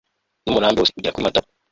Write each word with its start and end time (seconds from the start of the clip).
n'umurambi 0.43 0.79
wose 0.79 0.91
ugera 0.97 1.13
kuri 1.13 1.27
madaba 1.27 1.47